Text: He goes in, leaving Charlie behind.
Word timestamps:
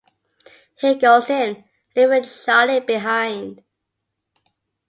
He 0.79 0.95
goes 0.95 1.29
in, 1.29 1.63
leaving 1.95 2.23
Charlie 2.23 2.79
behind. 2.79 3.61